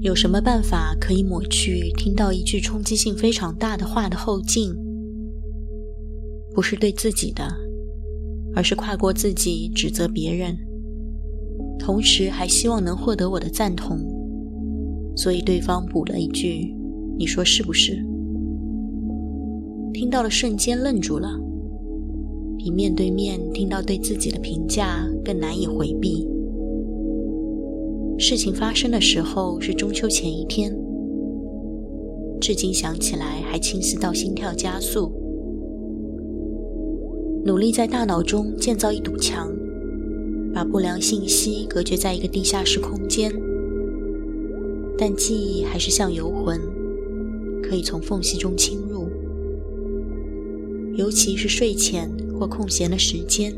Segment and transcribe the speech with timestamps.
[0.00, 4.72] 有什么办法可以抹去听到一句冲击性非常大的话的后劲？
[6.54, 7.44] 不是对自己的，
[8.54, 10.56] 而是跨过自己指责别人，
[11.80, 13.98] 同时还希望能获得我的赞同。
[15.16, 16.72] 所以对方补了一句
[17.18, 17.94] ：“你说是不是？”
[19.92, 21.28] 听到了瞬间愣住了，
[22.56, 26.24] 比面对面听到对自己的评价更难以回避。
[28.20, 30.76] 事情发生的时候是中秋前一天，
[32.40, 35.12] 至今想起来还清晰到心跳加速。
[37.44, 39.48] 努力在大脑中建造一堵墙，
[40.52, 43.32] 把不良信息隔绝在一个地下室空间，
[44.98, 46.60] 但记忆还是像游魂，
[47.62, 49.08] 可以从缝隙中侵入，
[50.96, 53.54] 尤其是睡前或空闲的时间，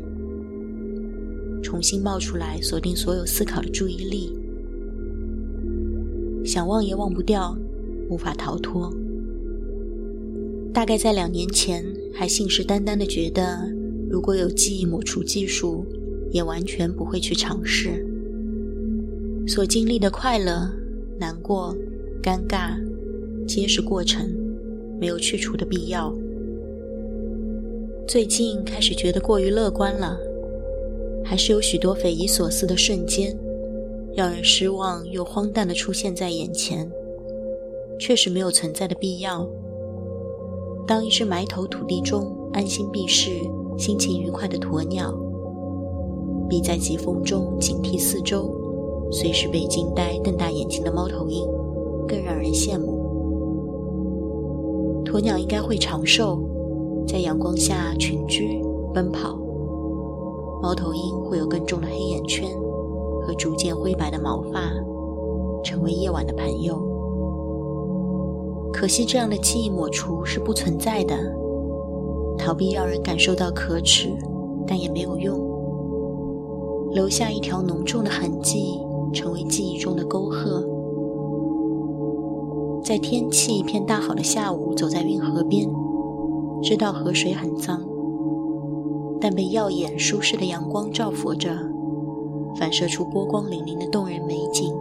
[1.63, 4.37] 重新冒出来，锁定所有思考的注意力。
[6.51, 7.57] 想忘也忘不掉，
[8.09, 8.93] 无法逃脱。
[10.73, 11.81] 大概在两年前，
[12.13, 13.71] 还信誓旦旦的觉得，
[14.09, 15.85] 如果有记忆抹除技术，
[16.29, 18.05] 也完全不会去尝试。
[19.47, 20.69] 所经历的快乐、
[21.17, 21.73] 难过、
[22.21, 22.75] 尴尬，
[23.47, 24.29] 皆是过程，
[24.99, 26.13] 没有去除的必要。
[28.05, 30.19] 最近开始觉得过于乐观了，
[31.23, 33.33] 还是有许多匪夷所思的瞬间。
[34.13, 36.91] 让人失望又荒诞的出现在眼前，
[37.97, 39.47] 确实没有存在的必要。
[40.85, 43.31] 当一只埋头土地中安心避世、
[43.77, 45.13] 心情愉快的鸵鸟，
[46.49, 48.53] 比在疾风中警惕四周、
[49.11, 51.47] 随时被惊呆瞪大眼睛的猫头鹰
[52.07, 52.99] 更让人羡慕。
[55.05, 56.39] 鸵鸟应该会长寿，
[57.07, 58.61] 在阳光下群居
[58.93, 59.37] 奔跑；
[60.61, 61.87] 猫头鹰会有更重的
[64.31, 64.61] 毛发，
[65.61, 66.81] 成为夜晚的朋友。
[68.71, 71.13] 可惜这样的记忆抹除是不存在的，
[72.37, 74.07] 逃避让人感受到可耻，
[74.65, 75.37] 但也没有用。
[76.91, 78.79] 留下一条浓重的痕迹，
[79.13, 80.65] 成为记忆中的沟壑。
[82.81, 85.69] 在天气一片大好的下午，走在运河边，
[86.63, 87.81] 知道河水很脏，
[89.19, 91.49] 但被耀眼舒适的阳光照拂着。
[92.55, 94.73] 反射出波光粼粼的动人美景，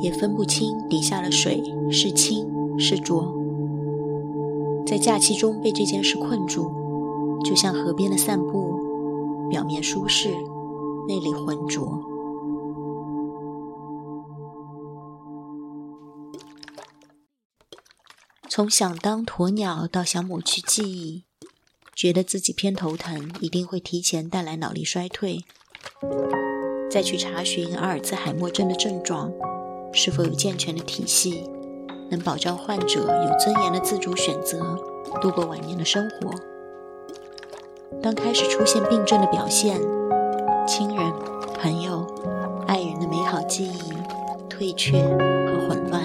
[0.00, 3.36] 也分不清底下的水是清是浊。
[4.86, 6.70] 在假期中被这件事困住，
[7.44, 10.30] 就像河边的散步，表面舒适，
[11.06, 12.02] 内里浑浊。
[18.48, 21.22] 从想当鸵鸟到想抹去记忆，
[21.94, 25.44] 觉得自己偏头疼，一定会提前带来脑力衰退。
[26.90, 29.32] 再去查询阿尔兹海默症的症状，
[29.92, 31.48] 是否有健全的体系，
[32.10, 34.78] 能保障患者有尊严的自主选择，
[35.20, 36.30] 度过晚年的生活。
[38.02, 39.80] 当开始出现病症的表现，
[40.66, 41.12] 亲人、
[41.60, 42.06] 朋友、
[42.66, 43.92] 爱人的美好记忆
[44.48, 46.02] 退却和混乱，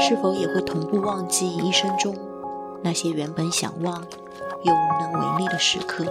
[0.00, 2.14] 是否也会同步忘记一生中
[2.82, 4.04] 那些原本想忘
[4.62, 6.04] 又无能为力的时刻？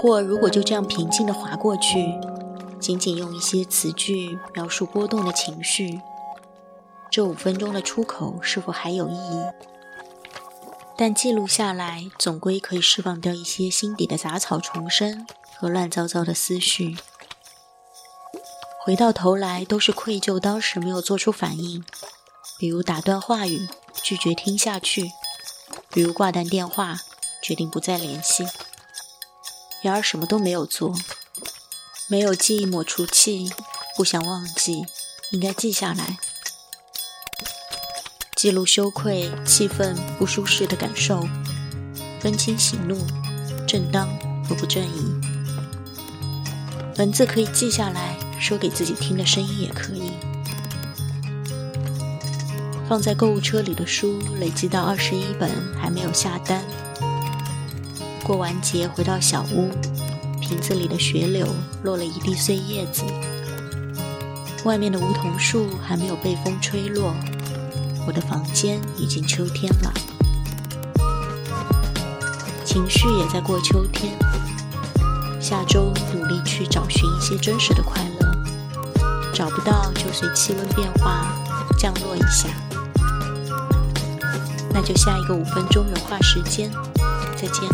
[0.00, 2.18] 疑惑，如果就这样平静地划过去，
[2.80, 6.00] 仅仅用一些词句描述波动的情绪，
[7.10, 9.44] 这五分钟的出口是否还有意义？
[10.96, 15.26] 但记录下来，总归可以释放掉一些心底的杂草丛生
[15.58, 16.96] 和乱糟糟的思绪。
[18.82, 21.84] 回到头来，都是愧疚当时没有做出反应，
[22.58, 23.68] 比如打断话语，
[24.02, 25.04] 拒绝听下去；
[25.90, 26.96] 比如挂断电话，
[27.42, 28.46] 决定不再联系。
[29.82, 30.94] 然而什么都没有做，
[32.08, 33.50] 没有记忆抹除器，
[33.96, 34.84] 不想忘记，
[35.32, 36.18] 应该记下来，
[38.36, 41.26] 记录羞愧、气愤、不舒适的感受，
[42.20, 42.98] 分清喜怒、
[43.66, 44.08] 正当
[44.44, 45.14] 和不正义。
[46.98, 50.12] 文字可以记下来，说给自己听的声音也可以。
[52.86, 55.50] 放在购物车里的书累积到二十一本，
[55.80, 56.62] 还没有下单。
[58.30, 59.72] 过完节回到小屋，
[60.40, 61.48] 瓶子里的雪柳
[61.82, 63.02] 落了一地碎叶子，
[64.64, 67.12] 外面的梧桐树还没有被风吹落，
[68.06, 69.92] 我的房间已经秋天了，
[72.64, 74.16] 情绪也在过秋天。
[75.40, 78.32] 下周努力去找寻一些真实的快乐，
[79.34, 81.36] 找不到就随气温变化
[81.76, 82.48] 降落一下。
[84.72, 86.70] 那就下一个五分钟融化时间，
[87.34, 87.68] 再见。